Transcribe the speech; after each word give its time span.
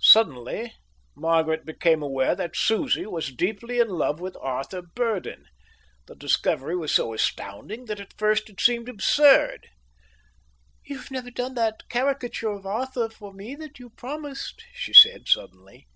Suddenly 0.00 0.72
Margaret 1.14 1.66
became 1.66 2.02
aware 2.02 2.34
that 2.34 2.56
Susie 2.56 3.04
was 3.04 3.34
deeply 3.36 3.78
in 3.78 3.90
love 3.90 4.18
with 4.18 4.34
Arthur 4.40 4.80
Burdon. 4.80 5.44
The 6.06 6.14
discovery 6.14 6.74
was 6.74 6.90
so 6.90 7.12
astounding 7.12 7.84
that 7.84 8.00
at 8.00 8.16
first 8.16 8.48
it 8.48 8.62
seemed 8.62 8.88
absurd. 8.88 9.68
"You've 10.86 11.10
never 11.10 11.30
done 11.30 11.52
that 11.56 11.86
caricature 11.90 12.48
of 12.48 12.64
Arthur 12.64 13.10
for 13.10 13.34
me 13.34 13.54
that 13.56 13.78
you 13.78 13.90
promised," 13.90 14.64
she 14.72 14.94
said, 14.94 15.28
suddenly. 15.28 15.86